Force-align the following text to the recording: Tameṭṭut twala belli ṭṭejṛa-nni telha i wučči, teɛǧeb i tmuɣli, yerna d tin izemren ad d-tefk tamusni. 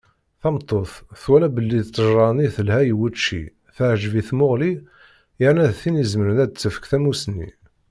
Tameṭṭut 0.41 0.91
twala 1.21 1.47
belli 1.55 1.79
ṭṭejṛa-nni 1.87 2.47
telha 2.55 2.77
i 2.83 2.93
wučči, 2.99 3.43
teɛǧeb 3.75 4.13
i 4.21 4.23
tmuɣli, 4.29 4.71
yerna 5.41 5.65
d 5.69 5.73
tin 5.79 6.01
izemren 6.03 6.37
ad 6.43 6.49
d-tefk 6.51 6.83
tamusni. 6.91 7.49